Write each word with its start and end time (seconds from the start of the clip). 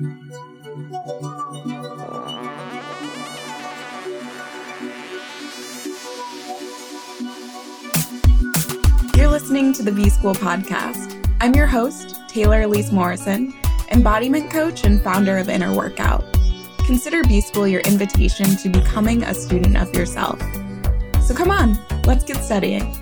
You're 0.00 0.10
listening 9.26 9.72
to 9.72 9.82
the 9.82 9.90
B 9.92 10.08
School 10.08 10.34
podcast. 10.34 11.28
I'm 11.40 11.52
your 11.52 11.66
host, 11.66 12.20
Taylor 12.28 12.62
Elyse 12.62 12.92
Morrison, 12.92 13.52
embodiment 13.90 14.52
coach 14.52 14.84
and 14.84 15.02
founder 15.02 15.36
of 15.36 15.48
Inner 15.48 15.74
Workout. 15.74 16.24
Consider 16.86 17.24
B 17.24 17.40
School 17.40 17.66
your 17.66 17.80
invitation 17.80 18.54
to 18.58 18.68
becoming 18.68 19.24
a 19.24 19.34
student 19.34 19.76
of 19.76 19.92
yourself. 19.96 20.38
So 21.26 21.34
come 21.34 21.50
on, 21.50 21.76
let's 22.04 22.22
get 22.22 22.36
studying. 22.36 22.94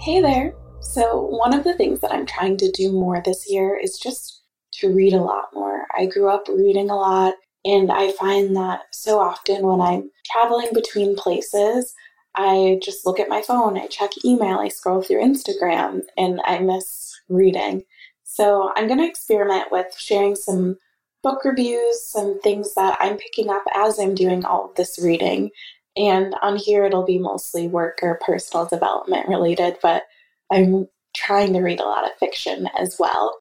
Hey 0.00 0.22
there. 0.22 0.54
So, 0.80 1.20
one 1.20 1.52
of 1.52 1.64
the 1.64 1.74
things 1.74 2.00
that 2.00 2.10
I'm 2.10 2.24
trying 2.24 2.56
to 2.56 2.70
do 2.70 2.90
more 2.90 3.20
this 3.22 3.44
year 3.50 3.76
is 3.76 3.98
just 3.98 4.39
to 4.80 4.90
read 4.90 5.12
a 5.12 5.22
lot 5.22 5.48
more. 5.54 5.86
I 5.96 6.06
grew 6.06 6.28
up 6.28 6.46
reading 6.48 6.90
a 6.90 6.96
lot, 6.96 7.34
and 7.64 7.90
I 7.90 8.12
find 8.12 8.56
that 8.56 8.82
so 8.92 9.20
often 9.20 9.66
when 9.66 9.80
I'm 9.80 10.10
traveling 10.32 10.68
between 10.72 11.16
places, 11.16 11.94
I 12.34 12.78
just 12.82 13.04
look 13.04 13.18
at 13.18 13.28
my 13.28 13.42
phone, 13.42 13.76
I 13.76 13.86
check 13.86 14.10
email, 14.24 14.58
I 14.58 14.68
scroll 14.68 15.02
through 15.02 15.22
Instagram, 15.22 16.02
and 16.16 16.40
I 16.44 16.58
miss 16.60 17.18
reading. 17.28 17.84
So, 18.24 18.72
I'm 18.76 18.86
going 18.86 19.00
to 19.00 19.08
experiment 19.08 19.72
with 19.72 19.86
sharing 19.98 20.36
some 20.36 20.76
book 21.22 21.44
reviews, 21.44 22.06
some 22.06 22.40
things 22.40 22.74
that 22.74 22.96
I'm 23.00 23.16
picking 23.16 23.50
up 23.50 23.64
as 23.74 23.98
I'm 23.98 24.14
doing 24.14 24.44
all 24.44 24.70
of 24.70 24.76
this 24.76 24.98
reading. 25.02 25.50
And 25.96 26.34
on 26.42 26.56
here, 26.56 26.84
it'll 26.84 27.04
be 27.04 27.18
mostly 27.18 27.66
work 27.66 27.98
or 28.02 28.20
personal 28.24 28.66
development 28.66 29.28
related, 29.28 29.76
but 29.82 30.04
I'm 30.50 30.86
trying 31.14 31.52
to 31.52 31.60
read 31.60 31.80
a 31.80 31.84
lot 31.84 32.04
of 32.04 32.16
fiction 32.18 32.68
as 32.78 32.96
well. 32.98 33.39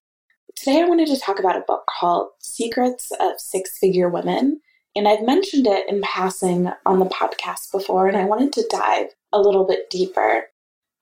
Today, 0.60 0.82
I 0.82 0.90
wanted 0.90 1.08
to 1.08 1.18
talk 1.18 1.40
about 1.40 1.56
a 1.56 1.64
book 1.66 1.86
called 1.88 2.32
Secrets 2.40 3.14
of 3.22 3.40
Six 3.40 3.78
Figure 3.78 4.10
Women. 4.10 4.60
And 4.94 5.08
I've 5.08 5.24
mentioned 5.24 5.66
it 5.66 5.88
in 5.88 6.02
passing 6.02 6.70
on 6.86 7.00
the 7.00 7.06
podcast 7.06 7.72
before, 7.72 8.08
and 8.08 8.18
I 8.18 8.26
wanted 8.26 8.52
to 8.54 8.68
dive 8.70 9.08
a 9.32 9.40
little 9.40 9.66
bit 9.66 9.90
deeper. 9.90 10.44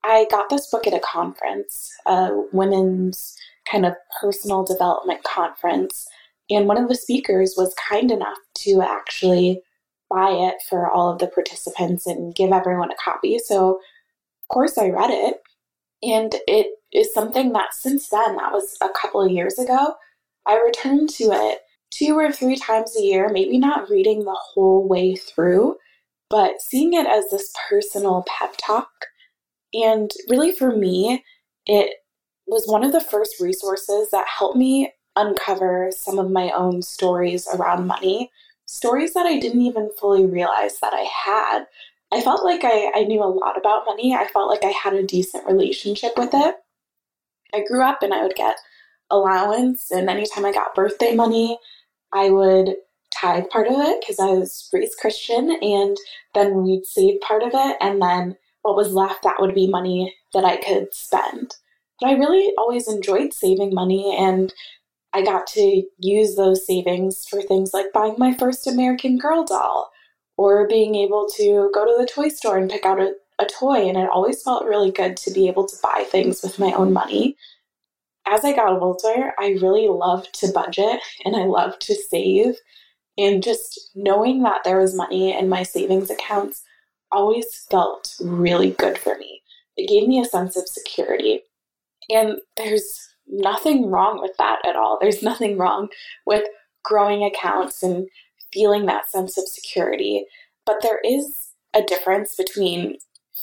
I 0.04 0.28
got 0.30 0.52
this 0.52 0.70
book 0.70 0.86
at 0.86 0.94
a 0.94 1.00
conference, 1.00 1.92
a 2.06 2.40
women's 2.54 3.36
kind 3.68 3.88
of 3.88 3.96
personal 4.22 4.64
development 4.64 5.24
conference. 5.24 6.06
And 6.52 6.68
one 6.68 6.78
of 6.78 6.88
the 6.88 6.94
speakers 6.94 7.56
was 7.58 7.74
kind 7.90 8.12
enough 8.12 8.38
to 8.60 8.84
actually 8.84 9.64
buy 10.08 10.30
it 10.30 10.58
for 10.70 10.88
all 10.88 11.12
of 11.12 11.18
the 11.18 11.26
participants 11.26 12.06
and 12.06 12.36
give 12.36 12.52
everyone 12.52 12.92
a 12.92 13.04
copy. 13.04 13.40
So, 13.40 13.78
of 13.78 14.48
course, 14.54 14.78
I 14.78 14.90
read 14.90 15.10
it 15.10 15.42
and 16.04 16.36
it 16.48 16.77
is 16.98 17.14
something 17.14 17.54
that 17.54 17.74
since 17.74 18.10
then, 18.10 18.36
that 18.38 18.52
was 18.52 18.78
a 18.82 18.90
couple 18.90 19.24
of 19.24 19.32
years 19.32 19.60
ago, 19.60 19.96
I 20.46 20.60
return 20.60 21.08
to 21.08 21.24
it 21.32 21.60
two 21.92 22.18
or 22.18 22.32
three 22.32 22.56
times 22.56 22.96
a 22.98 23.02
year, 23.02 23.30
maybe 23.30 23.58
not 23.58 23.90
reading 23.90 24.24
the 24.24 24.38
whole 24.38 24.88
way 24.88 25.16
through, 25.16 25.78
but 26.30 26.62
seeing 26.62 26.94
it 26.94 27.08
as 27.08 27.30
this 27.30 27.54
personal 27.70 28.26
pep 28.28 28.56
talk. 28.58 28.90
And 29.74 30.12
really, 30.30 30.52
for 30.54 30.76
me, 30.76 31.24
it 31.66 31.96
was 32.48 32.68
one 32.68 32.84
of 32.84 32.94
the 32.94 33.02
first 33.02 33.40
resources 33.40 34.10
that 34.12 34.28
helped 34.28 34.58
me 34.58 34.92
uncover 35.16 35.92
some 35.92 36.20
of 36.20 36.32
my 36.32 36.52
own 36.52 36.82
stories 36.82 37.48
around 37.54 37.88
money, 37.88 38.32
stories 38.66 39.14
that 39.14 39.26
I 39.26 39.40
didn't 39.40 39.62
even 39.62 39.90
fully 40.00 40.26
realize 40.26 40.80
that 40.80 40.94
I 40.94 41.08
had 41.26 41.66
I 42.12 42.22
felt 42.22 42.44
like 42.44 42.62
I, 42.64 42.92
I 42.96 43.04
knew 43.04 43.22
a 43.22 43.26
lot 43.26 43.58
about 43.58 43.86
money. 43.86 44.16
I 44.16 44.28
felt 44.28 44.50
like 44.50 44.64
I 44.64 44.72
had 44.72 44.94
a 44.94 45.04
decent 45.04 45.46
relationship 45.46 46.14
with 46.18 46.30
it. 46.34 46.56
I 47.54 47.64
grew 47.68 47.84
up 47.84 48.04
and 48.04 48.14
I 48.14 48.24
would 48.24 48.36
get 48.36 48.58
allowance, 49.10 49.92
and 49.92 50.10
anytime 50.10 50.46
I 50.46 50.52
got 50.52 50.76
birthday 50.76 51.16
money, 51.16 51.58
I 52.14 52.30
would 52.30 52.76
tithe 53.12 53.50
part 53.50 53.68
of 53.68 53.74
it 53.78 54.02
because 54.02 54.20
I 54.20 54.32
was 54.32 54.70
raised 54.74 54.98
Christian, 55.00 55.58
and 55.62 55.98
then 56.34 56.64
we'd 56.64 56.86
save 56.86 57.22
part 57.22 57.44
of 57.44 57.52
it, 57.54 57.78
and 57.80 58.02
then 58.02 58.36
what 58.62 58.76
was 58.76 58.92
left, 58.92 59.24
that 59.24 59.40
would 59.40 59.56
be 59.56 59.68
money 59.68 60.14
that 60.34 60.44
I 60.44 60.58
could 60.58 60.94
spend. 60.94 61.56
But 62.00 62.10
I 62.10 62.14
really 62.14 62.52
always 62.58 62.88
enjoyed 62.88 63.34
saving 63.34 63.74
money, 63.74 64.16
and 64.18 64.54
I 65.14 65.24
got 65.24 65.48
to 65.48 65.84
use 65.98 66.36
those 66.36 66.68
savings 66.68 67.26
for 67.28 67.42
things 67.42 67.74
like 67.74 67.94
buying 67.94 68.16
my 68.18 68.34
first 68.36 68.68
American 68.68 69.18
Girl 69.18 69.46
doll 69.46 69.90
or 70.36 70.68
being 70.68 70.96
able 70.96 71.28
to 71.38 71.72
go 71.74 71.86
to 71.86 71.96
the 71.98 72.06
toy 72.06 72.30
store 72.30 72.58
and 72.58 72.70
pick 72.70 72.86
out 72.86 73.00
a, 73.00 73.14
a 73.40 73.46
toy. 73.46 73.88
And 73.88 73.98
it 73.98 74.10
always 74.10 74.42
felt 74.44 74.66
really 74.66 74.92
good 74.92 75.18
to 75.18 75.32
be 75.32 75.48
able 75.48 75.68
to 75.68 75.78
buy 75.82 76.06
things 76.10 76.42
with 76.42 76.60
my 76.60 76.72
own 76.74 76.94
money. 76.94 77.36
As 78.26 78.44
I 78.44 78.56
got 78.56 78.82
older, 78.82 79.34
I 79.40 79.58
really 79.62 79.88
loved 79.88 80.34
to 80.42 80.52
budget 80.52 81.00
and 81.24 81.36
I 81.36 81.46
loved 81.46 81.82
to 81.82 81.96
save. 81.96 82.56
And 83.18 83.42
just 83.42 83.92
knowing 83.96 84.44
that 84.44 84.64
there 84.64 84.80
was 84.80 84.96
money 84.96 85.38
in 85.38 85.50
my 85.50 85.64
savings 85.64 86.10
accounts 86.10 86.64
always 87.12 87.66
felt 87.72 88.16
really 88.20 88.72
good 88.72 88.98
for 88.98 89.18
me. 89.18 89.42
It 89.78 89.88
gave 89.88 90.08
me 90.08 90.20
a 90.20 90.26
sense 90.26 90.58
of 90.58 90.68
security. 90.68 91.42
And 92.10 92.40
there's 92.58 93.08
nothing 93.28 93.90
wrong 93.90 94.22
with 94.22 94.36
that 94.38 94.60
at 94.66 94.76
all. 94.76 94.98
There's 95.00 95.24
nothing 95.24 95.58
wrong 95.58 95.90
with 96.26 96.44
growing 96.84 97.24
accounts 97.24 97.84
and 97.84 98.08
feeling 98.54 98.86
that 98.86 99.10
sense 99.10 99.38
of 99.38 99.48
security. 99.48 100.26
But 100.66 100.78
there 100.82 101.00
is 101.04 101.50
a 101.74 101.82
difference 101.84 102.36
between 102.36 102.98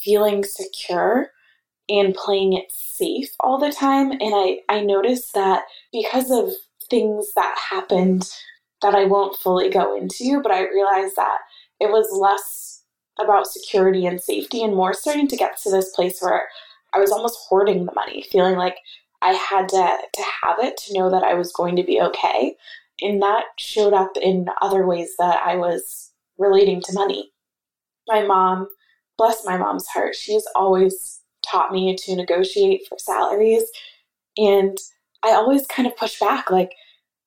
feeling 0.04 0.44
secure 0.44 1.28
and 1.88 2.14
playing 2.14 2.54
it 2.54 2.70
safe 2.70 3.30
all 3.40 3.58
the 3.58 3.72
time. 3.72 4.12
And 4.12 4.20
I, 4.22 4.58
I 4.68 4.80
noticed 4.80 5.34
that 5.34 5.62
because 5.92 6.30
of 6.30 6.50
things 6.90 7.32
that 7.34 7.56
happened 7.70 8.30
that 8.82 8.94
I 8.94 9.04
won't 9.04 9.38
fully 9.38 9.70
go 9.70 9.96
into, 9.96 10.40
but 10.42 10.52
I 10.52 10.68
realized 10.68 11.16
that 11.16 11.38
it 11.80 11.90
was 11.90 12.08
less 12.12 12.82
about 13.20 13.46
security 13.46 14.06
and 14.06 14.20
safety 14.20 14.62
and 14.62 14.74
more 14.74 14.92
starting 14.92 15.28
to 15.28 15.36
get 15.36 15.56
to 15.58 15.70
this 15.70 15.90
place 15.94 16.20
where 16.20 16.48
I 16.92 16.98
was 16.98 17.10
almost 17.10 17.38
hoarding 17.48 17.86
the 17.86 17.94
money, 17.94 18.24
feeling 18.30 18.56
like 18.56 18.76
I 19.22 19.32
had 19.32 19.68
to, 19.70 19.98
to 20.12 20.22
have 20.42 20.58
it 20.60 20.76
to 20.78 20.98
know 20.98 21.10
that 21.10 21.22
I 21.22 21.34
was 21.34 21.52
going 21.52 21.76
to 21.76 21.82
be 21.82 22.00
okay. 22.00 22.54
And 23.00 23.22
that 23.22 23.44
showed 23.58 23.92
up 23.92 24.12
in 24.20 24.46
other 24.60 24.86
ways 24.86 25.10
that 25.18 25.40
I 25.44 25.56
was 25.56 26.12
relating 26.38 26.80
to 26.82 26.92
money. 26.92 27.30
My 28.06 28.22
mom, 28.22 28.68
bless 29.18 29.44
my 29.44 29.56
mom's 29.56 29.86
heart, 29.86 30.14
she's 30.14 30.46
always 30.54 31.20
taught 31.46 31.72
me 31.72 31.94
to 31.96 32.16
negotiate 32.16 32.86
for 32.88 32.98
salaries. 32.98 33.64
And 34.36 34.76
I 35.22 35.30
always 35.30 35.66
kind 35.66 35.86
of 35.86 35.96
push 35.96 36.18
back, 36.18 36.50
like, 36.50 36.72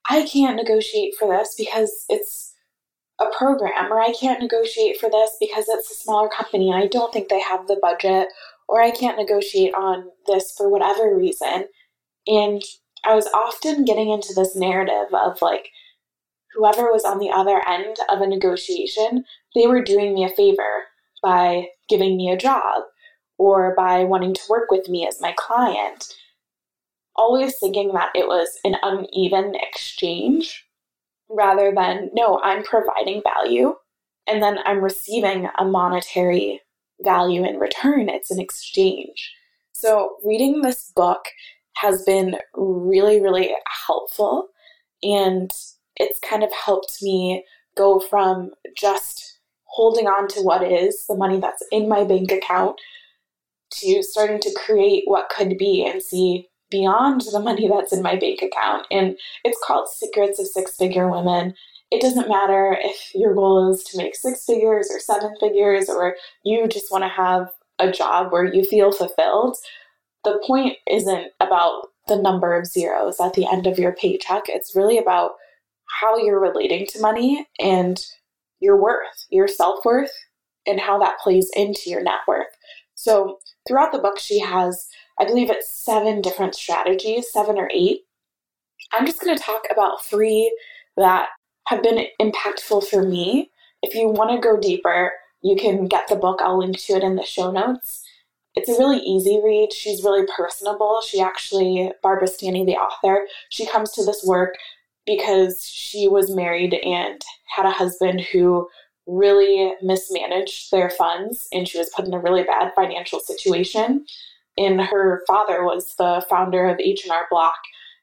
I 0.09 0.25
can't 0.25 0.55
negotiate 0.55 1.15
for 1.15 1.27
this 1.27 1.55
because 1.57 2.05
it's 2.09 2.53
a 3.19 3.25
program, 3.37 3.91
or 3.91 3.99
I 3.99 4.13
can't 4.13 4.41
negotiate 4.41 4.99
for 4.99 5.09
this 5.09 5.31
because 5.39 5.65
it's 5.67 5.91
a 5.91 5.95
smaller 5.95 6.29
company 6.29 6.69
and 6.69 6.81
I 6.81 6.87
don't 6.87 7.11
think 7.11 7.29
they 7.29 7.41
have 7.41 7.67
the 7.67 7.79
budget, 7.81 8.27
or 8.67 8.81
I 8.81 8.91
can't 8.91 9.17
negotiate 9.17 9.73
on 9.73 10.09
this 10.27 10.53
for 10.55 10.69
whatever 10.69 11.15
reason. 11.15 11.65
And 12.27 12.61
I 13.03 13.15
was 13.15 13.27
often 13.33 13.85
getting 13.85 14.09
into 14.09 14.33
this 14.33 14.55
narrative 14.55 15.13
of 15.13 15.41
like, 15.41 15.69
whoever 16.53 16.91
was 16.91 17.05
on 17.05 17.19
the 17.19 17.29
other 17.29 17.61
end 17.67 17.97
of 18.09 18.21
a 18.21 18.27
negotiation, 18.27 19.23
they 19.55 19.67
were 19.67 19.81
doing 19.81 20.13
me 20.13 20.25
a 20.25 20.29
favor 20.29 20.85
by 21.21 21.67
giving 21.89 22.17
me 22.17 22.29
a 22.29 22.37
job 22.37 22.83
or 23.37 23.73
by 23.75 24.03
wanting 24.03 24.33
to 24.33 24.41
work 24.49 24.71
with 24.71 24.89
me 24.89 25.07
as 25.07 25.21
my 25.21 25.33
client. 25.37 26.13
Always 27.15 27.57
thinking 27.57 27.93
that 27.93 28.11
it 28.15 28.27
was 28.27 28.49
an 28.63 28.75
uneven 28.81 29.53
exchange 29.55 30.65
rather 31.29 31.73
than, 31.75 32.09
no, 32.13 32.39
I'm 32.41 32.63
providing 32.63 33.21
value 33.23 33.75
and 34.27 34.43
then 34.43 34.59
I'm 34.65 34.83
receiving 34.83 35.49
a 35.57 35.65
monetary 35.65 36.61
value 37.01 37.45
in 37.45 37.57
return. 37.57 38.09
It's 38.09 38.31
an 38.31 38.39
exchange. 38.39 39.33
So, 39.73 40.17
reading 40.23 40.61
this 40.61 40.91
book 40.95 41.25
has 41.75 42.03
been 42.03 42.37
really, 42.55 43.21
really 43.21 43.51
helpful. 43.87 44.47
And 45.03 45.51
it's 45.95 46.19
kind 46.19 46.43
of 46.43 46.51
helped 46.51 46.97
me 47.01 47.45
go 47.75 47.99
from 47.99 48.51
just 48.75 49.36
holding 49.67 50.07
on 50.07 50.27
to 50.29 50.41
what 50.41 50.63
is 50.63 51.05
the 51.07 51.15
money 51.15 51.39
that's 51.39 51.63
in 51.71 51.87
my 51.87 52.03
bank 52.03 52.31
account 52.31 52.79
to 53.71 54.01
starting 54.01 54.39
to 54.39 54.55
create 54.65 55.03
what 55.05 55.29
could 55.29 55.57
be 55.57 55.85
and 55.85 56.01
see 56.01 56.47
beyond 56.69 57.21
the 57.31 57.39
money 57.39 57.67
that's 57.67 57.93
in 57.93 58.01
my 58.01 58.15
bank 58.15 58.41
account. 58.41 58.85
And 58.91 59.17
it's 59.43 59.59
called 59.63 59.87
Secrets 59.89 60.39
of 60.39 60.47
Six 60.47 60.75
Figure 60.75 61.09
Women. 61.09 61.53
It 61.91 62.01
doesn't 62.01 62.27
matter 62.27 62.77
if 62.81 63.11
your 63.13 63.33
goal 63.33 63.71
is 63.71 63.83
to 63.85 63.97
make 63.97 64.15
six 64.15 64.43
figures 64.45 64.89
or 64.91 64.99
seven 64.99 65.33
figures, 65.39 65.87
or 65.89 66.15
you 66.43 66.67
just 66.67 66.91
want 66.91 67.03
to 67.03 67.09
have 67.09 67.49
a 67.79 67.91
job 67.91 68.31
where 68.31 68.43
you 68.43 68.65
feel 68.65 68.91
fulfilled 68.91 69.57
the 70.27 70.41
point 70.45 70.77
isn't 70.89 71.31
about 71.39 71.87
the 72.07 72.21
number 72.21 72.57
of 72.57 72.65
zeros 72.67 73.19
at 73.19 73.33
the 73.33 73.47
end 73.49 73.67
of 73.67 73.79
your 73.79 73.93
paycheck. 73.93 74.43
It's 74.47 74.75
really 74.75 74.97
about 74.97 75.31
how 76.01 76.17
you're 76.17 76.39
relating 76.39 76.85
to 76.87 77.01
money 77.01 77.47
and 77.59 78.03
your 78.59 78.81
worth, 78.81 79.25
your 79.29 79.47
self 79.47 79.83
worth, 79.85 80.11
and 80.65 80.79
how 80.79 80.99
that 80.99 81.19
plays 81.19 81.49
into 81.55 81.89
your 81.89 82.03
net 82.03 82.19
worth. 82.27 82.47
So, 82.95 83.39
throughout 83.67 83.91
the 83.91 83.99
book, 83.99 84.19
she 84.19 84.39
has, 84.39 84.87
I 85.19 85.25
believe 85.25 85.49
it's 85.49 85.71
seven 85.71 86.21
different 86.21 86.55
strategies, 86.55 87.31
seven 87.31 87.57
or 87.57 87.69
eight. 87.73 88.01
I'm 88.93 89.05
just 89.05 89.21
going 89.21 89.37
to 89.37 89.43
talk 89.43 89.63
about 89.71 90.03
three 90.03 90.51
that 90.95 91.29
have 91.67 91.83
been 91.83 92.05
impactful 92.21 92.87
for 92.87 93.03
me. 93.03 93.51
If 93.83 93.93
you 93.93 94.07
want 94.07 94.31
to 94.31 94.47
go 94.47 94.59
deeper, 94.59 95.11
you 95.41 95.55
can 95.55 95.85
get 95.87 96.07
the 96.07 96.15
book. 96.15 96.39
I'll 96.41 96.59
link 96.59 96.79
to 96.79 96.93
it 96.93 97.03
in 97.03 97.15
the 97.15 97.23
show 97.23 97.51
notes. 97.51 98.03
It's 98.55 98.69
a 98.69 98.79
really 98.79 98.97
easy 98.97 99.39
read. 99.43 99.71
She's 99.71 100.03
really 100.03 100.25
personable. 100.35 101.01
She 101.07 101.21
actually, 101.21 101.91
Barbara 102.01 102.27
Stanny, 102.27 102.65
the 102.65 102.77
author, 102.77 103.27
she 103.49 103.67
comes 103.67 103.91
to 103.91 104.03
this 104.03 104.23
work 104.25 104.55
because 105.07 105.63
she 105.65 106.07
was 106.07 106.29
married 106.29 106.75
and 106.75 107.21
had 107.47 107.65
a 107.65 107.71
husband 107.71 108.21
who 108.21 108.67
really 109.07 109.73
mismanaged 109.81 110.69
their 110.71 110.91
funds 110.91 111.47
and 111.51 111.67
she 111.67 111.79
was 111.79 111.89
put 111.95 112.05
in 112.05 112.13
a 112.13 112.19
really 112.19 112.43
bad 112.43 112.73
financial 112.75 113.19
situation. 113.19 114.05
And 114.57 114.81
her 114.81 115.23
father 115.25 115.63
was 115.63 115.95
the 115.97 116.23
founder 116.29 116.67
of 116.67 116.79
H&R 116.79 117.25
Block 117.31 117.57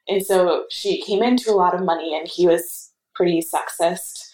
and 0.07 0.23
so 0.23 0.65
she 0.69 1.01
came 1.01 1.23
into 1.23 1.51
a 1.51 1.55
lot 1.55 1.73
of 1.73 1.83
money 1.83 2.15
and 2.17 2.27
he 2.27 2.47
was 2.47 2.91
pretty 3.13 3.41
sexist 3.41 4.29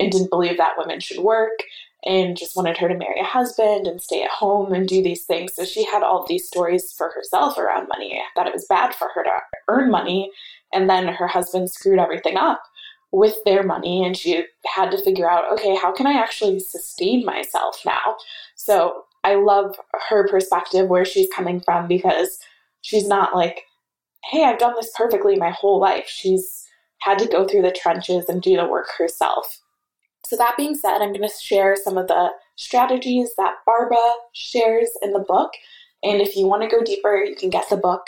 and 0.00 0.10
didn't 0.10 0.30
believe 0.30 0.56
that 0.56 0.76
women 0.76 1.00
should 1.00 1.18
work 1.18 1.62
and 2.04 2.36
just 2.36 2.56
wanted 2.56 2.76
her 2.78 2.88
to 2.88 2.96
marry 2.96 3.20
a 3.20 3.24
husband 3.24 3.86
and 3.86 4.02
stay 4.02 4.22
at 4.22 4.30
home 4.30 4.72
and 4.72 4.88
do 4.88 5.02
these 5.02 5.24
things. 5.24 5.54
So 5.54 5.64
she 5.64 5.84
had 5.84 6.02
all 6.02 6.26
these 6.26 6.46
stories 6.46 6.92
for 6.96 7.10
herself 7.10 7.58
around 7.58 7.88
money, 7.88 8.20
that 8.34 8.46
it 8.46 8.54
was 8.54 8.66
bad 8.68 8.94
for 8.94 9.08
her 9.14 9.22
to 9.22 9.30
earn 9.68 9.90
money. 9.90 10.32
And 10.72 10.90
then 10.90 11.06
her 11.06 11.28
husband 11.28 11.70
screwed 11.70 11.98
everything 11.98 12.36
up 12.36 12.62
with 13.12 13.36
their 13.44 13.62
money. 13.62 14.04
And 14.04 14.16
she 14.16 14.44
had 14.66 14.90
to 14.90 15.02
figure 15.02 15.30
out, 15.30 15.52
okay, 15.52 15.76
how 15.76 15.92
can 15.92 16.06
I 16.06 16.14
actually 16.14 16.58
sustain 16.58 17.24
myself 17.24 17.80
now? 17.86 18.16
So 18.56 19.04
I 19.22 19.36
love 19.36 19.76
her 20.08 20.26
perspective 20.26 20.88
where 20.88 21.04
she's 21.04 21.28
coming 21.34 21.60
from 21.60 21.86
because 21.86 22.38
she's 22.80 23.06
not 23.06 23.36
like, 23.36 23.62
hey, 24.24 24.44
I've 24.44 24.58
done 24.58 24.74
this 24.74 24.90
perfectly 24.96 25.36
my 25.36 25.50
whole 25.50 25.78
life. 25.78 26.06
She's 26.08 26.66
had 26.98 27.18
to 27.18 27.28
go 27.28 27.46
through 27.46 27.62
the 27.62 27.72
trenches 27.72 28.28
and 28.28 28.42
do 28.42 28.56
the 28.56 28.66
work 28.66 28.88
herself. 28.96 29.61
So, 30.32 30.38
that 30.38 30.56
being 30.56 30.74
said, 30.74 31.02
I'm 31.02 31.12
going 31.12 31.28
to 31.28 31.42
share 31.42 31.76
some 31.76 31.98
of 31.98 32.08
the 32.08 32.30
strategies 32.56 33.34
that 33.36 33.56
Barbara 33.66 33.98
shares 34.32 34.88
in 35.02 35.12
the 35.12 35.18
book. 35.18 35.50
And 36.02 36.22
if 36.22 36.36
you 36.36 36.46
want 36.46 36.62
to 36.62 36.74
go 36.74 36.82
deeper, 36.82 37.22
you 37.22 37.36
can 37.36 37.50
get 37.50 37.68
the 37.68 37.76
book. 37.76 38.00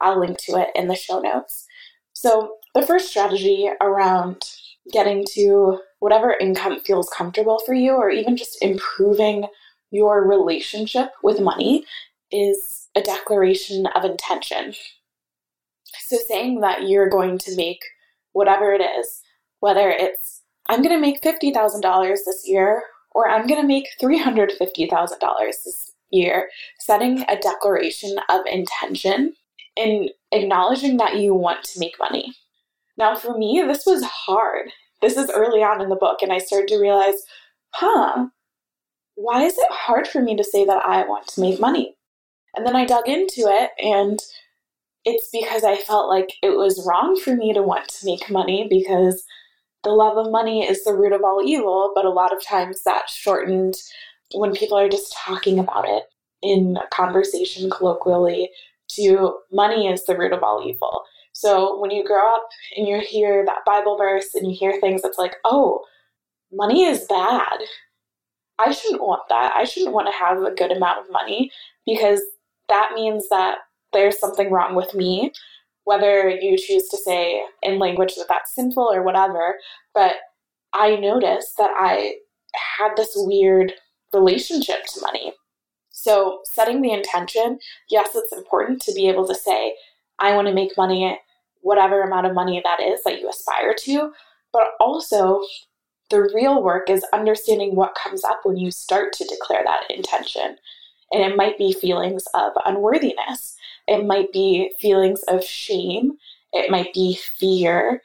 I'll 0.00 0.20
link 0.20 0.38
to 0.42 0.60
it 0.60 0.68
in 0.76 0.86
the 0.86 0.94
show 0.94 1.18
notes. 1.18 1.66
So, 2.12 2.54
the 2.76 2.86
first 2.86 3.08
strategy 3.08 3.68
around 3.80 4.44
getting 4.92 5.24
to 5.34 5.80
whatever 5.98 6.36
income 6.40 6.78
feels 6.78 7.08
comfortable 7.08 7.60
for 7.66 7.74
you, 7.74 7.94
or 7.94 8.10
even 8.10 8.36
just 8.36 8.62
improving 8.62 9.48
your 9.90 10.24
relationship 10.24 11.10
with 11.24 11.40
money, 11.40 11.84
is 12.30 12.90
a 12.94 13.02
declaration 13.02 13.86
of 13.86 14.04
intention. 14.04 14.72
So, 16.06 16.16
saying 16.28 16.60
that 16.60 16.88
you're 16.88 17.10
going 17.10 17.38
to 17.38 17.56
make 17.56 17.80
whatever 18.34 18.72
it 18.72 18.82
is, 18.82 19.20
whether 19.58 19.90
it's 19.90 20.41
I'm 20.68 20.82
going 20.82 20.94
to 20.94 21.00
make 21.00 21.22
$50,000 21.22 22.18
this 22.24 22.42
year, 22.46 22.82
or 23.12 23.28
I'm 23.28 23.46
going 23.46 23.60
to 23.60 23.66
make 23.66 23.86
$350,000 24.00 25.48
this 25.64 25.92
year, 26.10 26.48
setting 26.78 27.24
a 27.28 27.38
declaration 27.38 28.16
of 28.28 28.42
intention 28.46 29.34
and 29.76 30.10
acknowledging 30.30 30.98
that 30.98 31.16
you 31.16 31.34
want 31.34 31.64
to 31.64 31.80
make 31.80 31.98
money. 31.98 32.34
Now, 32.96 33.16
for 33.16 33.36
me, 33.36 33.62
this 33.66 33.86
was 33.86 34.04
hard. 34.04 34.70
This 35.00 35.16
is 35.16 35.30
early 35.30 35.62
on 35.62 35.80
in 35.80 35.88
the 35.88 35.96
book, 35.96 36.22
and 36.22 36.32
I 36.32 36.38
started 36.38 36.68
to 36.68 36.78
realize, 36.78 37.16
huh, 37.70 38.26
why 39.14 39.42
is 39.42 39.58
it 39.58 39.70
hard 39.70 40.06
for 40.06 40.22
me 40.22 40.36
to 40.36 40.44
say 40.44 40.64
that 40.64 40.84
I 40.84 41.04
want 41.06 41.26
to 41.28 41.40
make 41.40 41.58
money? 41.58 41.96
And 42.54 42.66
then 42.66 42.76
I 42.76 42.84
dug 42.84 43.08
into 43.08 43.46
it, 43.46 43.70
and 43.82 44.20
it's 45.04 45.28
because 45.32 45.64
I 45.64 45.76
felt 45.76 46.08
like 46.08 46.34
it 46.42 46.50
was 46.50 46.86
wrong 46.86 47.18
for 47.18 47.34
me 47.34 47.52
to 47.52 47.62
want 47.62 47.88
to 47.88 48.06
make 48.06 48.30
money 48.30 48.66
because 48.70 49.24
the 49.84 49.90
love 49.90 50.16
of 50.16 50.30
money 50.30 50.66
is 50.66 50.84
the 50.84 50.94
root 50.94 51.12
of 51.12 51.24
all 51.24 51.42
evil, 51.44 51.92
but 51.94 52.04
a 52.04 52.10
lot 52.10 52.34
of 52.34 52.44
times 52.44 52.82
that's 52.84 53.12
shortened 53.12 53.74
when 54.34 54.54
people 54.54 54.78
are 54.78 54.88
just 54.88 55.14
talking 55.16 55.58
about 55.58 55.88
it 55.88 56.04
in 56.42 56.78
conversation 56.92 57.70
colloquially 57.70 58.50
to 58.88 59.38
money 59.50 59.88
is 59.88 60.04
the 60.04 60.16
root 60.16 60.32
of 60.32 60.42
all 60.42 60.66
evil. 60.66 61.02
So 61.32 61.78
when 61.80 61.90
you 61.90 62.04
grow 62.04 62.34
up 62.34 62.48
and 62.76 62.86
you 62.86 63.00
hear 63.00 63.44
that 63.46 63.64
Bible 63.64 63.96
verse 63.96 64.34
and 64.34 64.50
you 64.50 64.56
hear 64.56 64.80
things 64.80 65.02
that's 65.02 65.18
like, 65.18 65.36
oh, 65.44 65.84
money 66.52 66.84
is 66.84 67.06
bad. 67.08 67.58
I 68.58 68.72
shouldn't 68.72 69.02
want 69.02 69.22
that. 69.28 69.52
I 69.56 69.64
shouldn't 69.64 69.94
want 69.94 70.08
to 70.08 70.12
have 70.12 70.42
a 70.42 70.54
good 70.54 70.70
amount 70.70 71.00
of 71.00 71.12
money 71.12 71.50
because 71.86 72.20
that 72.68 72.92
means 72.94 73.28
that 73.30 73.58
there's 73.92 74.18
something 74.18 74.50
wrong 74.50 74.74
with 74.74 74.94
me 74.94 75.32
whether 75.84 76.28
you 76.30 76.56
choose 76.56 76.88
to 76.88 76.96
say 76.96 77.42
in 77.62 77.78
language 77.78 78.14
that 78.14 78.26
that's 78.28 78.54
sinful 78.54 78.92
or 78.92 79.02
whatever. 79.02 79.56
But 79.94 80.16
I 80.72 80.96
noticed 80.96 81.56
that 81.58 81.72
I 81.74 82.14
had 82.78 82.94
this 82.96 83.12
weird 83.14 83.72
relationship 84.12 84.84
to 84.86 85.00
money. 85.00 85.32
So, 85.90 86.40
setting 86.44 86.82
the 86.82 86.92
intention, 86.92 87.58
yes, 87.90 88.10
it's 88.14 88.32
important 88.32 88.80
to 88.82 88.92
be 88.92 89.08
able 89.08 89.26
to 89.28 89.34
say, 89.34 89.74
I 90.18 90.34
want 90.34 90.48
to 90.48 90.54
make 90.54 90.76
money, 90.76 91.18
whatever 91.60 92.02
amount 92.02 92.26
of 92.26 92.34
money 92.34 92.60
that 92.64 92.80
is 92.80 93.02
that 93.04 93.20
you 93.20 93.28
aspire 93.28 93.74
to. 93.84 94.12
But 94.52 94.68
also, 94.80 95.42
the 96.10 96.30
real 96.34 96.62
work 96.62 96.90
is 96.90 97.04
understanding 97.12 97.74
what 97.74 97.94
comes 97.94 98.24
up 98.24 98.40
when 98.44 98.56
you 98.56 98.70
start 98.70 99.12
to 99.14 99.24
declare 99.24 99.62
that 99.64 99.84
intention. 99.90 100.56
And 101.10 101.22
it 101.22 101.36
might 101.36 101.58
be 101.58 101.72
feelings 101.72 102.24
of 102.34 102.52
unworthiness. 102.64 103.56
It 103.86 104.06
might 104.06 104.32
be 104.32 104.72
feelings 104.80 105.22
of 105.28 105.44
shame. 105.44 106.12
It 106.52 106.70
might 106.70 106.92
be 106.92 107.14
fear. 107.14 108.02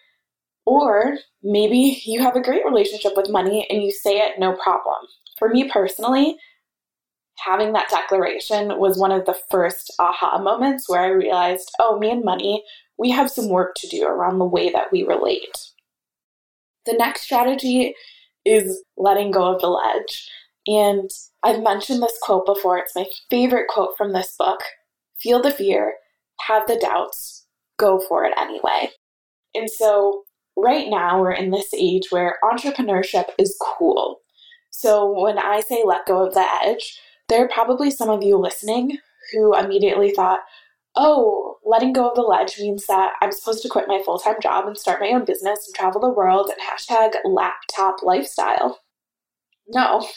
Or 0.65 1.17
maybe 1.43 2.01
you 2.05 2.21
have 2.21 2.35
a 2.35 2.41
great 2.41 2.65
relationship 2.65 3.13
with 3.15 3.29
money 3.29 3.65
and 3.69 3.81
you 3.83 3.91
say 3.91 4.17
it 4.17 4.39
no 4.39 4.55
problem. 4.55 4.97
For 5.37 5.49
me 5.49 5.69
personally, 5.69 6.37
having 7.37 7.73
that 7.73 7.89
declaration 7.89 8.77
was 8.79 8.97
one 8.97 9.11
of 9.11 9.25
the 9.25 9.37
first 9.49 9.93
aha 9.99 10.39
moments 10.41 10.89
where 10.89 11.01
I 11.01 11.07
realized, 11.07 11.71
oh, 11.79 11.99
me 11.99 12.09
and 12.09 12.23
money, 12.23 12.63
we 12.97 13.11
have 13.11 13.29
some 13.29 13.49
work 13.49 13.75
to 13.75 13.87
do 13.87 14.05
around 14.05 14.39
the 14.39 14.45
way 14.45 14.69
that 14.71 14.91
we 14.91 15.03
relate. 15.03 15.57
The 16.85 16.93
next 16.93 17.21
strategy 17.21 17.93
is 18.43 18.83
letting 18.97 19.31
go 19.31 19.53
of 19.53 19.61
the 19.61 19.67
ledge. 19.67 20.29
And 20.65 21.09
I've 21.43 21.61
mentioned 21.61 22.01
this 22.01 22.17
quote 22.21 22.45
before. 22.45 22.77
It's 22.77 22.95
my 22.95 23.05
favorite 23.29 23.67
quote 23.67 23.95
from 23.97 24.13
this 24.13 24.35
book 24.37 24.61
feel 25.21 25.41
the 25.41 25.51
fear, 25.51 25.95
have 26.41 26.67
the 26.67 26.77
doubts, 26.79 27.45
go 27.77 27.99
for 28.07 28.25
it 28.25 28.33
anyway. 28.37 28.89
And 29.55 29.69
so, 29.69 30.23
right 30.55 30.87
now, 30.89 31.19
we're 31.21 31.31
in 31.31 31.51
this 31.51 31.73
age 31.73 32.03
where 32.09 32.37
entrepreneurship 32.43 33.29
is 33.37 33.57
cool. 33.61 34.19
So, 34.69 35.19
when 35.19 35.37
I 35.37 35.61
say 35.61 35.83
let 35.85 36.05
go 36.05 36.25
of 36.25 36.33
the 36.33 36.45
edge, 36.63 36.99
there 37.29 37.43
are 37.43 37.49
probably 37.49 37.91
some 37.91 38.09
of 38.09 38.23
you 38.23 38.37
listening 38.37 38.97
who 39.33 39.55
immediately 39.57 40.11
thought, 40.11 40.39
oh, 40.95 41.57
letting 41.65 41.93
go 41.93 42.09
of 42.09 42.15
the 42.15 42.21
ledge 42.21 42.57
means 42.59 42.85
that 42.87 43.13
I'm 43.21 43.31
supposed 43.31 43.61
to 43.63 43.69
quit 43.69 43.87
my 43.87 44.01
full 44.03 44.19
time 44.19 44.37
job 44.41 44.65
and 44.65 44.77
start 44.77 45.01
my 45.01 45.09
own 45.09 45.25
business 45.25 45.67
and 45.67 45.75
travel 45.75 46.01
the 46.01 46.09
world 46.09 46.49
and 46.49 46.59
hashtag 46.61 47.11
laptop 47.25 48.03
lifestyle. 48.03 48.79
No, 49.67 50.07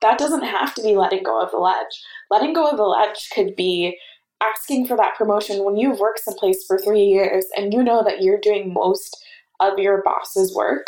that 0.00 0.18
doesn't 0.18 0.44
have 0.44 0.74
to 0.74 0.82
be 0.82 0.96
letting 0.96 1.22
go 1.22 1.40
of 1.40 1.50
the 1.50 1.58
ledge. 1.58 2.02
Letting 2.30 2.52
go 2.52 2.68
of 2.68 2.76
the 2.76 2.84
ledge 2.84 3.30
could 3.34 3.56
be 3.56 3.98
asking 4.40 4.86
for 4.86 4.96
that 4.96 5.16
promotion 5.16 5.64
when 5.64 5.76
you've 5.76 5.98
worked 5.98 6.20
someplace 6.20 6.64
for 6.66 6.78
three 6.78 7.04
years 7.04 7.46
and 7.56 7.72
you 7.72 7.82
know 7.82 8.02
that 8.04 8.22
you're 8.22 8.40
doing 8.40 8.72
most 8.72 9.16
of 9.60 9.78
your 9.78 10.02
boss's 10.02 10.54
work 10.54 10.86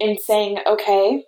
and 0.00 0.18
saying, 0.18 0.58
okay, 0.66 1.24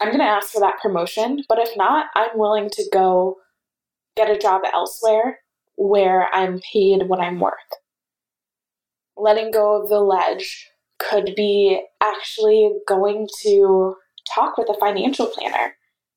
I'm 0.00 0.08
going 0.08 0.20
to 0.20 0.24
ask 0.24 0.48
for 0.50 0.60
that 0.60 0.80
promotion, 0.80 1.44
but 1.48 1.58
if 1.58 1.76
not, 1.76 2.06
I'm 2.14 2.36
willing 2.38 2.70
to 2.70 2.84
go 2.92 3.36
get 4.16 4.30
a 4.30 4.38
job 4.38 4.62
elsewhere 4.72 5.40
where 5.76 6.32
I'm 6.34 6.60
paid 6.72 7.08
what 7.08 7.20
I'm 7.20 7.40
worth. 7.40 7.54
Letting 9.16 9.50
go 9.50 9.82
of 9.82 9.88
the 9.88 10.00
ledge 10.00 10.68
could 10.98 11.34
be 11.36 11.82
actually 12.00 12.72
going 12.86 13.28
to 13.42 13.94
talk 14.32 14.56
with 14.56 14.68
a 14.68 14.78
financial 14.78 15.26
planner 15.26 15.74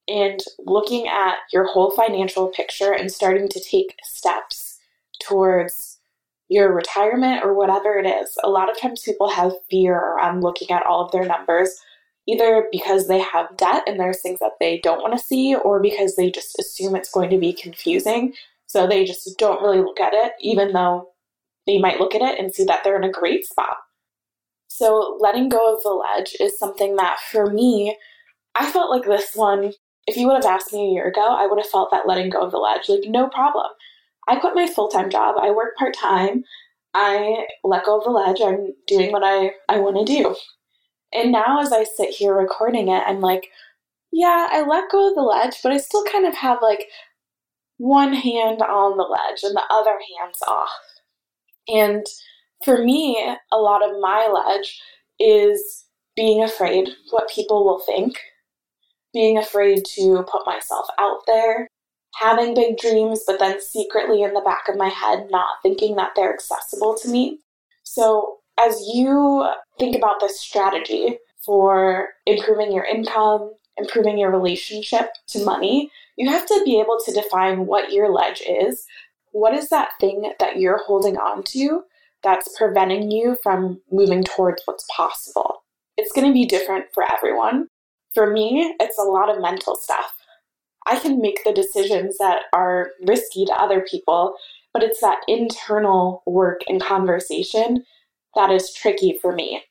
and 0.07 0.39
looking 0.59 1.07
at 1.07 1.35
your 1.51 1.65
whole 1.65 1.91
financial 1.91 2.47
picture 2.49 2.93
and 2.93 3.11
starting 3.11 3.47
to 3.49 3.59
take 3.59 3.95
steps 4.03 4.77
towards 5.21 5.99
your 6.49 6.73
retirement 6.73 7.43
or 7.43 7.53
whatever 7.53 7.97
it 7.97 8.05
is. 8.05 8.37
A 8.43 8.49
lot 8.49 8.69
of 8.69 8.77
times 8.77 9.01
people 9.01 9.29
have 9.29 9.53
fear 9.69 9.95
around 9.95 10.41
looking 10.41 10.69
at 10.71 10.85
all 10.85 11.05
of 11.05 11.11
their 11.11 11.25
numbers, 11.25 11.79
either 12.27 12.67
because 12.71 13.07
they 13.07 13.19
have 13.19 13.55
debt 13.57 13.83
and 13.87 13.99
there's 13.99 14.21
things 14.21 14.39
that 14.39 14.53
they 14.59 14.79
don't 14.79 15.01
want 15.01 15.17
to 15.17 15.25
see, 15.25 15.55
or 15.55 15.81
because 15.81 16.15
they 16.15 16.29
just 16.29 16.59
assume 16.59 16.95
it's 16.95 17.11
going 17.11 17.29
to 17.29 17.37
be 17.37 17.53
confusing. 17.53 18.33
So 18.67 18.85
they 18.87 19.05
just 19.05 19.37
don't 19.37 19.61
really 19.61 19.79
look 19.79 19.99
at 19.99 20.13
it, 20.13 20.33
even 20.41 20.73
though 20.73 21.09
they 21.65 21.79
might 21.79 21.99
look 21.99 22.13
at 22.13 22.21
it 22.21 22.39
and 22.39 22.53
see 22.53 22.65
that 22.65 22.83
they're 22.83 22.97
in 22.97 23.03
a 23.03 23.11
great 23.11 23.45
spot. 23.45 23.77
So 24.67 25.17
letting 25.21 25.49
go 25.49 25.75
of 25.75 25.83
the 25.83 25.89
ledge 25.89 26.35
is 26.39 26.57
something 26.57 26.95
that 26.97 27.19
for 27.31 27.51
me, 27.51 27.95
I 28.55 28.69
felt 28.69 28.89
like 28.89 29.05
this 29.05 29.35
one 29.35 29.73
if 30.07 30.17
you 30.17 30.27
would 30.27 30.35
have 30.35 30.45
asked 30.45 30.73
me 30.73 30.89
a 30.89 30.93
year 30.93 31.07
ago, 31.07 31.35
I 31.35 31.47
would 31.47 31.59
have 31.59 31.69
felt 31.69 31.91
that 31.91 32.07
letting 32.07 32.29
go 32.29 32.41
of 32.41 32.51
the 32.51 32.57
ledge, 32.57 32.89
like, 32.89 33.03
no 33.05 33.27
problem. 33.29 33.67
I 34.27 34.37
quit 34.37 34.55
my 34.55 34.67
full 34.67 34.87
time 34.87 35.09
job. 35.09 35.35
I 35.39 35.51
work 35.51 35.75
part 35.77 35.93
time. 35.93 36.43
I 36.93 37.45
let 37.63 37.85
go 37.85 37.97
of 37.97 38.03
the 38.03 38.11
ledge. 38.11 38.39
I'm 38.41 38.73
doing 38.87 39.11
what 39.11 39.23
I, 39.23 39.51
I 39.67 39.79
want 39.79 40.05
to 40.05 40.13
do. 40.13 40.35
And 41.13 41.31
now, 41.31 41.61
as 41.61 41.71
I 41.71 41.83
sit 41.83 42.09
here 42.09 42.33
recording 42.33 42.87
it, 42.87 43.03
I'm 43.05 43.19
like, 43.19 43.49
yeah, 44.11 44.47
I 44.51 44.61
let 44.61 44.91
go 44.91 45.09
of 45.09 45.15
the 45.15 45.21
ledge, 45.21 45.57
but 45.63 45.71
I 45.71 45.77
still 45.77 46.03
kind 46.05 46.25
of 46.25 46.35
have 46.35 46.59
like 46.61 46.87
one 47.77 48.13
hand 48.13 48.61
on 48.61 48.97
the 48.97 49.03
ledge 49.03 49.43
and 49.43 49.55
the 49.55 49.63
other 49.69 49.97
hand's 50.19 50.41
off. 50.47 50.69
And 51.67 52.05
for 52.63 52.83
me, 52.83 53.17
a 53.51 53.57
lot 53.57 53.83
of 53.83 53.99
my 53.99 54.27
ledge 54.27 54.79
is 55.19 55.85
being 56.15 56.43
afraid 56.43 56.89
what 57.09 57.29
people 57.29 57.65
will 57.65 57.79
think, 57.79 58.19
being 59.13 59.37
afraid 59.37 59.85
to 59.85 60.25
put 60.31 60.45
myself 60.45 60.87
out 60.99 61.19
there, 61.27 61.67
having 62.15 62.53
big 62.53 62.77
dreams, 62.77 63.23
but 63.25 63.39
then 63.39 63.61
secretly 63.61 64.23
in 64.23 64.33
the 64.33 64.41
back 64.41 64.67
of 64.67 64.77
my 64.77 64.89
head, 64.89 65.27
not 65.29 65.61
thinking 65.61 65.95
that 65.95 66.11
they're 66.15 66.33
accessible 66.33 66.95
to 66.95 67.09
me. 67.09 67.39
So, 67.83 68.37
as 68.59 68.79
you 68.93 69.47
think 69.79 69.95
about 69.95 70.19
this 70.19 70.39
strategy 70.39 71.17
for 71.43 72.09
improving 72.25 72.71
your 72.71 72.85
income, 72.85 73.51
improving 73.77 74.17
your 74.17 74.31
relationship 74.31 75.09
to 75.27 75.43
money, 75.43 75.91
you 76.17 76.29
have 76.29 76.45
to 76.45 76.61
be 76.63 76.79
able 76.79 76.97
to 77.05 77.11
define 77.11 77.65
what 77.65 77.91
your 77.91 78.11
ledge 78.11 78.41
is. 78.47 78.85
What 79.31 79.53
is 79.53 79.69
that 79.69 79.89
thing 79.99 80.31
that 80.39 80.59
you're 80.59 80.83
holding 80.85 81.17
on 81.17 81.43
to 81.43 81.83
that's 82.23 82.55
preventing 82.57 83.09
you 83.09 83.37
from 83.41 83.81
moving 83.91 84.23
towards 84.23 84.61
what's 84.65 84.85
possible? 84.95 85.63
It's 85.97 86.11
going 86.11 86.27
to 86.27 86.33
be 86.33 86.45
different 86.45 86.85
for 86.93 87.03
everyone. 87.11 87.67
For 88.13 88.31
me, 88.31 88.75
it's 88.79 88.99
a 88.99 89.03
lot 89.03 89.29
of 89.29 89.41
mental 89.41 89.75
stuff. 89.75 90.13
I 90.85 90.99
can 90.99 91.21
make 91.21 91.43
the 91.43 91.53
decisions 91.53 92.17
that 92.17 92.43
are 92.53 92.91
risky 93.05 93.45
to 93.45 93.53
other 93.53 93.81
people, 93.81 94.35
but 94.73 94.83
it's 94.83 94.99
that 95.01 95.21
internal 95.27 96.23
work 96.25 96.61
and 96.67 96.81
conversation 96.81 97.85
that 98.35 98.51
is 98.51 98.73
tricky 98.73 99.17
for 99.21 99.33
me. 99.33 99.63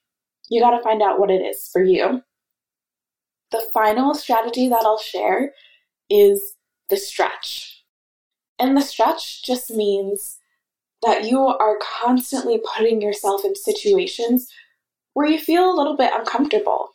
You 0.49 0.61
got 0.61 0.77
to 0.77 0.83
find 0.83 1.03
out 1.03 1.19
what 1.19 1.31
it 1.31 1.43
is 1.43 1.69
for 1.73 1.83
you. 1.83 2.23
The 3.51 3.63
final 3.75 4.15
strategy 4.15 4.69
that 4.69 4.83
I'll 4.85 4.99
share 4.99 5.53
is 6.09 6.57
the 6.89 6.97
stretch. 6.97 7.85
And 8.59 8.77
the 8.77 8.83
stretch 8.83 9.45
just 9.45 9.71
means 9.71 10.39
that 11.03 11.25
you 11.25 11.41
are 11.41 11.79
constantly 12.01 12.61
putting 12.77 13.03
yourself 13.03 13.45
in 13.45 13.55
situations 13.55 14.49
where 15.15 15.27
you 15.27 15.39
feel 15.39 15.71
a 15.71 15.77
little 15.77 15.97
bit 15.97 16.13
uncomfortable. 16.15 16.91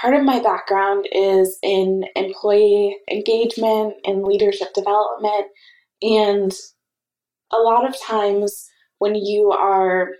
Part 0.00 0.14
of 0.14 0.22
my 0.22 0.40
background 0.40 1.08
is 1.10 1.58
in 1.62 2.04
employee 2.14 2.96
engagement 3.10 3.94
and 4.04 4.22
leadership 4.22 4.72
development. 4.72 5.46
And 6.02 6.52
a 7.52 7.56
lot 7.56 7.88
of 7.88 8.00
times 8.00 8.68
when 8.98 9.16
you 9.16 9.50
are 9.50 10.10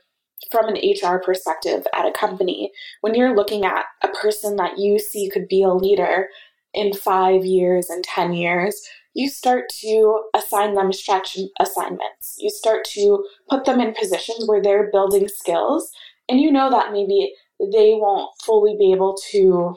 from 0.51 0.69
an 0.69 0.77
HR 0.77 1.19
perspective 1.19 1.87
at 1.95 2.07
a 2.07 2.13
company, 2.13 2.73
when 3.03 3.15
you're 3.15 3.37
looking 3.37 3.65
at 3.65 3.85
a 4.03 4.09
person 4.09 4.57
that 4.57 4.79
you 4.79 4.99
see 4.99 5.31
could 5.31 5.47
be 5.47 5.63
a 5.63 5.73
leader 5.73 6.29
in 6.75 6.93
five 6.93 7.45
years 7.45 7.89
and 7.89 8.03
10 8.03 8.33
years, 8.33 8.83
you 9.15 9.29
start 9.29 9.65
to 9.81 10.23
assign 10.35 10.75
them 10.75 10.93
stretch 10.93 11.39
assignments. 11.61 12.37
You 12.39 12.51
start 12.51 12.85
to 12.95 13.25
put 13.49 13.65
them 13.65 13.81
in 13.81 13.95
positions 13.95 14.47
where 14.47 14.63
they're 14.63 14.91
building 14.91 15.29
skills, 15.29 15.91
and 16.29 16.41
you 16.41 16.53
know 16.53 16.71
that 16.71 16.93
maybe 16.93 17.33
they 17.61 17.95
won't 17.95 18.31
fully 18.45 18.77
be 18.79 18.93
able 18.93 19.17
to 19.31 19.75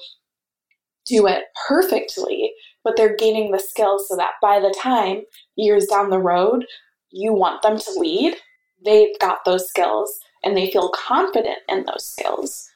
do 1.07 1.27
it 1.27 1.43
perfectly, 1.67 2.53
but 2.83 2.95
they're 2.95 3.15
gaining 3.15 3.51
the 3.51 3.59
skills 3.59 4.07
so 4.07 4.15
that 4.15 4.33
by 4.41 4.59
the 4.59 4.75
time 4.79 5.21
years 5.55 5.85
down 5.87 6.09
the 6.09 6.19
road 6.19 6.65
you 7.09 7.33
want 7.33 7.61
them 7.61 7.77
to 7.77 7.91
lead, 7.97 8.35
they've 8.83 9.17
got 9.19 9.39
those 9.45 9.67
skills 9.67 10.19
and 10.43 10.55
they 10.55 10.71
feel 10.71 10.89
confident 10.89 11.57
in 11.67 11.85
those 11.85 12.05
skills. 12.05 12.67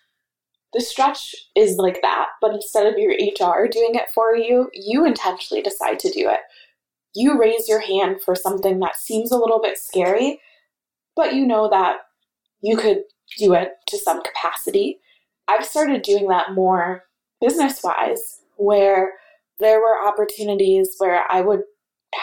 The 0.74 0.82
stretch 0.82 1.34
is 1.56 1.78
like 1.78 2.02
that, 2.02 2.28
but 2.42 2.54
instead 2.54 2.86
of 2.86 2.98
your 2.98 3.12
HR 3.12 3.68
doing 3.68 3.96
it 3.96 4.10
for 4.14 4.36
you, 4.36 4.70
you 4.74 5.06
intentionally 5.06 5.64
decide 5.64 6.00
to 6.00 6.12
do 6.12 6.30
it. 6.30 6.40
You 7.14 7.40
raise 7.40 7.70
your 7.70 7.80
hand 7.80 8.18
for 8.24 8.36
something 8.36 8.80
that 8.80 8.98
seems 8.98 9.32
a 9.32 9.38
little 9.38 9.62
bit 9.62 9.78
scary, 9.78 10.42
but 11.16 11.34
you 11.34 11.48
know 11.48 11.70
that 11.70 11.96
you 12.62 12.76
could 12.76 13.04
do 13.38 13.54
it 13.54 13.70
to 13.88 13.98
some 13.98 14.22
capacity. 14.24 15.00
I've 15.48 15.66
started 15.66 16.02
doing 16.02 16.28
that 16.30 16.54
more 16.54 17.04
business 17.42 17.82
wise, 17.84 18.42
where 18.58 19.14
there 19.60 19.80
were 19.80 20.08
opportunities 20.08 20.96
where 20.98 21.24
I 21.30 21.42
would 21.42 21.62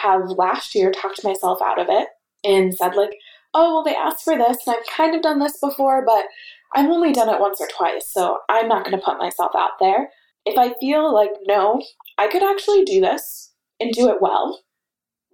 have 0.02 0.30
last 0.30 0.75
year 0.75 0.90
talked 0.90 1.25
myself 1.25 1.61
out 1.62 1.78
of 1.78 1.87
it 1.90 2.09
and 2.44 2.75
said, 2.75 2.97
like, 2.97 3.16
oh, 3.54 3.75
well, 3.75 3.85
they 3.85 3.94
asked 3.94 4.25
for 4.25 4.37
this, 4.37 4.66
and 4.66 4.76
I've 4.76 4.87
kind 4.87 5.14
of 5.14 5.23
done 5.23 5.38
this 5.38 5.59
before, 5.59 6.04
but 6.04 6.25
I've 6.75 6.90
only 6.90 7.12
done 7.12 7.28
it 7.28 7.40
once 7.40 7.61
or 7.61 7.68
twice, 7.68 8.09
so 8.11 8.38
I'm 8.49 8.68
not 8.68 8.85
going 8.85 8.99
to 8.99 9.04
put 9.04 9.18
myself 9.18 9.52
out 9.56 9.73
there. 9.78 10.09
If 10.44 10.59
I 10.59 10.75
feel 10.80 11.14
like, 11.14 11.30
no, 11.47 11.82
I 12.18 12.28
could 12.28 12.42
actually 12.42 12.85
do 12.85 13.00
this 13.00 13.52
and 13.78 13.92
do 13.92 14.09
it 14.09 14.21
well, 14.21 14.62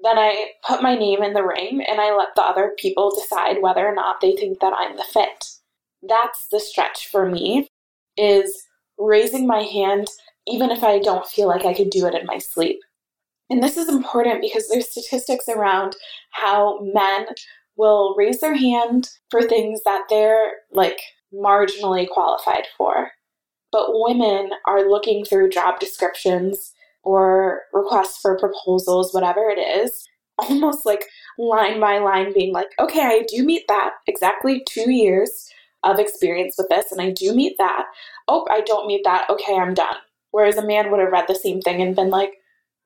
then 0.03 0.19
I 0.19 0.51
put 0.67 0.83
my 0.83 0.95
name 0.95 1.23
in 1.23 1.33
the 1.33 1.45
ring 1.45 1.83
and 1.89 2.01
I 2.01 2.15
let 2.15 2.29
the 2.37 2.43
other 2.43 2.73
people 2.79 3.11
decide 3.15 3.63
whether 3.63 3.87
or 3.87 3.95
not 3.95 4.21
they 4.21 4.37
think 4.37 4.61
that 4.61 4.73
I'm 4.77 4.97
the 4.97 5.05
fit. 5.05 5.47
That's 6.03 6.49
the 6.49 6.61
stretch 6.61 7.09
for 7.09 7.29
me 7.29 7.69
is 8.17 8.67
raising 8.99 9.47
my 9.47 9.63
hand 9.63 10.09
even 10.47 10.71
if 10.71 10.83
I 10.83 10.99
don't 10.99 11.27
feel 11.27 11.47
like 11.47 11.65
I 11.65 11.75
could 11.75 11.91
do 11.91 12.07
it 12.07 12.15
in 12.15 12.27
my 12.27 12.39
sleep. 12.39 12.81
And 13.51 13.63
this 13.63 13.77
is 13.77 13.89
important 13.89 14.41
because 14.41 14.69
there's 14.69 14.91
statistics 14.91 15.49
around 15.49 15.95
how 16.31 16.81
men 16.81 17.27
will 17.77 18.15
raise 18.17 18.41
their 18.41 18.55
hand 18.55 19.09
for 19.31 19.43
things 19.43 19.81
that 19.85 20.05
they're 20.11 20.53
like 20.73 20.99
marginally 21.33 22.09
qualified 22.09 22.67
for. 22.77 23.11
But 23.71 23.91
women 23.91 24.51
are 24.67 24.89
looking 24.89 25.25
through 25.25 25.51
job 25.51 25.79
descriptions 25.79 26.73
or 27.03 27.63
requests 27.73 28.19
for 28.19 28.39
proposals, 28.39 29.13
whatever 29.15 29.49
it 29.49 29.59
is, 29.59 30.07
almost 30.39 30.87
like 30.87 31.07
line 31.39 31.81
by 31.81 31.99
line 31.99 32.33
being 32.33 32.53
like, 32.53 32.69
okay, 32.81 33.03
I 33.03 33.25
do 33.29 33.45
meet 33.45 33.65
that 33.69 33.93
exactly 34.07 34.63
two 34.69 34.91
years 34.91 35.49
of 35.85 35.99
experience 35.99 36.57
with 36.59 36.69
this, 36.69 36.91
and 36.93 37.01
I 37.01 37.11
do 37.11 37.35
meet 37.35 37.57
that. 37.59 37.87
Oh, 38.27 38.47
I 38.51 38.61
don't 38.63 38.87
meet 38.87 39.03
that. 39.05 39.29
Okay, 39.31 39.57
I'm 39.57 39.75
done. 39.75 39.97
Whereas 40.31 40.57
a 40.57 40.67
man 40.67 40.91
would 40.91 41.01
have 41.01 41.13
read 41.13 41.27
the 41.29 41.35
same 41.35 41.61
thing 41.61 41.81
and 41.81 41.97
been 41.97 42.11
like, 42.11 42.33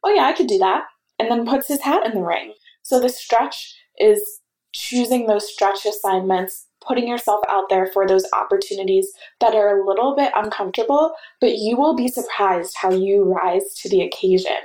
oh, 0.05 0.11
yeah, 0.11 0.25
I 0.25 0.33
could 0.33 0.47
do 0.47 0.59
that, 0.59 0.85
and 1.19 1.31
then 1.31 1.47
puts 1.47 1.69
his 1.69 1.81
hat 1.81 2.07
in 2.07 2.15
the 2.15 2.27
ring. 2.27 2.55
So 2.83 3.01
the 3.01 3.09
stretch 3.09 3.75
is 3.99 4.41
choosing 4.75 5.27
those 5.27 5.53
stretch 5.53 5.85
assignments, 5.85 6.67
putting 6.87 7.07
yourself 7.07 7.41
out 7.49 7.69
there 7.69 7.87
for 7.87 8.07
those 8.07 8.27
opportunities 8.33 9.13
that 9.41 9.55
are 9.55 9.81
a 9.81 9.87
little 9.87 10.17
bit 10.17 10.33
uncomfortable, 10.35 11.15
but 11.41 11.59
you 11.59 11.77
will 11.77 11.95
be 11.95 12.09
surprised 12.09 12.75
how 12.77 12.91
you 12.91 13.23
rise 13.23 13.75
to 13.75 13.89
the 13.89 14.03
occasion. 14.03 14.57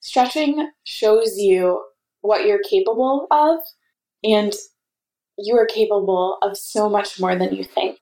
Stretching 0.00 0.70
shows 0.84 1.36
you 1.38 1.82
what 2.20 2.46
you're 2.46 2.62
capable 2.68 3.26
of, 3.30 3.58
and 4.22 4.52
you 5.38 5.56
are 5.56 5.66
capable 5.66 6.38
of 6.42 6.56
so 6.56 6.88
much 6.88 7.20
more 7.20 7.36
than 7.36 7.54
you 7.54 7.64
think. 7.64 7.98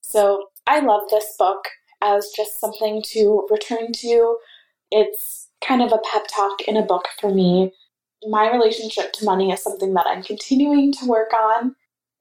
So, 0.00 0.46
I 0.66 0.80
love 0.80 1.02
this 1.10 1.34
book 1.38 1.68
as 2.02 2.30
just 2.34 2.58
something 2.58 3.02
to 3.08 3.46
return 3.50 3.92
to. 3.92 4.36
It's 4.90 5.48
kind 5.66 5.82
of 5.82 5.92
a 5.92 6.00
pep 6.10 6.26
talk 6.34 6.62
in 6.62 6.76
a 6.76 6.82
book 6.82 7.06
for 7.20 7.32
me 7.32 7.72
my 8.28 8.50
relationship 8.50 9.12
to 9.12 9.24
money 9.24 9.50
is 9.50 9.62
something 9.62 9.94
that 9.94 10.06
I'm 10.06 10.22
continuing 10.22 10.92
to 10.92 11.06
work 11.06 11.32
on. 11.32 11.74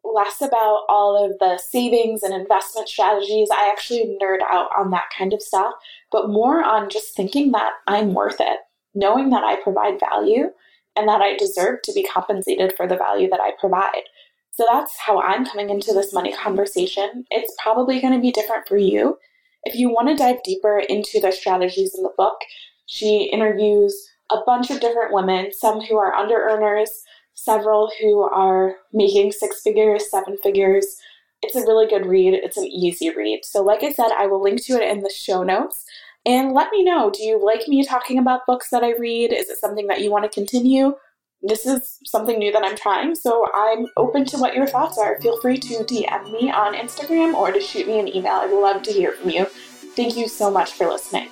Less 0.03 0.41
about 0.41 0.83
all 0.89 1.23
of 1.23 1.39
the 1.39 1.57
savings 1.57 2.23
and 2.23 2.33
investment 2.33 2.89
strategies. 2.89 3.49
I 3.51 3.69
actually 3.69 4.17
nerd 4.21 4.41
out 4.49 4.69
on 4.77 4.91
that 4.91 5.05
kind 5.17 5.33
of 5.33 5.41
stuff, 5.41 5.73
but 6.11 6.29
more 6.29 6.61
on 6.63 6.89
just 6.89 7.15
thinking 7.15 7.51
that 7.53 7.73
I'm 7.87 8.13
worth 8.13 8.41
it, 8.41 8.59
knowing 8.93 9.29
that 9.29 9.43
I 9.43 9.61
provide 9.61 9.99
value 9.99 10.49
and 10.95 11.07
that 11.07 11.21
I 11.21 11.37
deserve 11.37 11.81
to 11.83 11.93
be 11.93 12.03
compensated 12.03 12.73
for 12.75 12.85
the 12.85 12.97
value 12.97 13.29
that 13.29 13.39
I 13.39 13.51
provide. 13.59 14.03
So 14.53 14.67
that's 14.71 14.95
how 14.99 15.19
I'm 15.19 15.45
coming 15.45 15.71
into 15.71 15.93
this 15.93 16.13
money 16.13 16.31
conversation. 16.31 17.25
It's 17.31 17.55
probably 17.61 17.99
going 17.99 18.13
to 18.13 18.21
be 18.21 18.31
different 18.31 18.67
for 18.67 18.77
you. 18.77 19.17
If 19.63 19.75
you 19.75 19.89
want 19.89 20.09
to 20.09 20.15
dive 20.15 20.43
deeper 20.43 20.79
into 20.79 21.19
the 21.19 21.31
strategies 21.31 21.95
in 21.95 22.03
the 22.03 22.13
book, 22.17 22.35
she 22.85 23.29
interviews 23.33 23.95
a 24.31 24.37
bunch 24.45 24.69
of 24.69 24.79
different 24.79 25.11
women, 25.11 25.51
some 25.51 25.81
who 25.81 25.97
are 25.97 26.13
under 26.13 26.35
earners, 26.35 27.03
several 27.33 27.91
who 27.99 28.21
are 28.21 28.75
making 28.91 29.31
six 29.31 29.61
figures, 29.61 30.11
seven 30.11 30.37
figures. 30.37 30.97
It's 31.41 31.55
a 31.55 31.61
really 31.61 31.87
good 31.87 32.05
read. 32.05 32.35
It's 32.35 32.57
an 32.57 32.65
easy 32.65 33.09
read. 33.09 33.41
So, 33.43 33.63
like 33.63 33.81
I 33.81 33.91
said, 33.91 34.11
I 34.15 34.27
will 34.27 34.41
link 34.41 34.63
to 34.65 34.73
it 34.73 34.87
in 34.87 35.01
the 35.01 35.09
show 35.09 35.41
notes. 35.43 35.83
And 36.25 36.53
let 36.53 36.71
me 36.71 36.83
know 36.83 37.09
do 37.09 37.23
you 37.23 37.43
like 37.43 37.67
me 37.67 37.83
talking 37.83 38.19
about 38.19 38.45
books 38.45 38.69
that 38.69 38.83
I 38.83 38.93
read? 38.93 39.33
Is 39.33 39.49
it 39.49 39.57
something 39.57 39.87
that 39.87 40.01
you 40.01 40.11
want 40.11 40.23
to 40.23 40.29
continue? 40.29 40.93
This 41.45 41.65
is 41.65 41.99
something 42.05 42.39
new 42.39 42.53
that 42.53 42.63
I'm 42.63 42.77
trying, 42.77 43.15
so 43.15 43.45
I'm 43.53 43.85
open 43.97 44.23
to 44.27 44.37
what 44.37 44.55
your 44.55 44.65
thoughts 44.65 44.97
are. 44.97 45.19
Feel 45.19 45.41
free 45.41 45.57
to 45.57 45.83
DM 45.83 46.31
me 46.31 46.49
on 46.49 46.73
Instagram 46.73 47.33
or 47.33 47.51
to 47.51 47.59
shoot 47.59 47.85
me 47.85 47.99
an 47.99 48.07
email. 48.07 48.35
I'd 48.35 48.51
love 48.51 48.81
to 48.83 48.91
hear 48.93 49.11
from 49.11 49.29
you. 49.29 49.45
Thank 49.95 50.15
you 50.15 50.29
so 50.29 50.49
much 50.49 50.71
for 50.71 50.87
listening. 50.87 51.27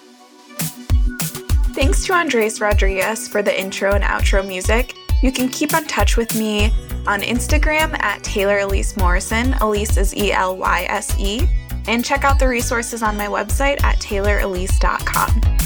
Thanks 1.73 2.05
to 2.05 2.13
Andres 2.13 2.59
Rodriguez 2.59 3.29
for 3.29 3.41
the 3.41 3.57
intro 3.57 3.93
and 3.93 4.03
outro 4.03 4.45
music. 4.45 4.95
You 5.23 5.31
can 5.31 5.47
keep 5.47 5.73
in 5.73 5.85
touch 5.85 6.17
with 6.17 6.35
me 6.35 6.65
on 7.07 7.21
Instagram 7.21 7.97
at 8.03 8.21
Taylor 8.21 8.59
Elyse 8.59 8.97
Morrison. 8.97 9.53
Elyse 9.53 9.97
is 9.97 10.13
E 10.13 10.33
L 10.33 10.57
Y 10.57 10.85
S 10.89 11.17
E. 11.17 11.47
And 11.87 12.03
check 12.03 12.25
out 12.25 12.37
the 12.37 12.49
resources 12.49 13.01
on 13.01 13.15
my 13.15 13.27
website 13.27 13.81
at 13.81 13.97
taylorelyse.com. 13.99 15.60